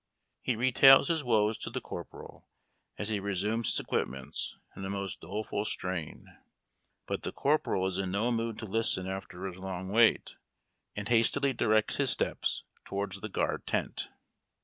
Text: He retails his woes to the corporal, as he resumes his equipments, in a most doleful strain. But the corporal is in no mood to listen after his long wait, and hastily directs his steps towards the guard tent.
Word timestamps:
He 0.41 0.55
retails 0.55 1.09
his 1.09 1.23
woes 1.23 1.59
to 1.59 1.69
the 1.69 1.79
corporal, 1.79 2.47
as 2.97 3.09
he 3.09 3.19
resumes 3.19 3.67
his 3.69 3.79
equipments, 3.81 4.57
in 4.75 4.83
a 4.83 4.89
most 4.89 5.21
doleful 5.21 5.63
strain. 5.63 6.25
But 7.05 7.21
the 7.21 7.31
corporal 7.31 7.85
is 7.85 7.99
in 7.99 8.09
no 8.09 8.31
mood 8.31 8.57
to 8.57 8.65
listen 8.65 9.05
after 9.05 9.45
his 9.45 9.59
long 9.59 9.89
wait, 9.89 10.37
and 10.95 11.07
hastily 11.07 11.53
directs 11.53 11.97
his 11.97 12.09
steps 12.09 12.63
towards 12.83 13.19
the 13.21 13.29
guard 13.29 13.67
tent. 13.67 14.09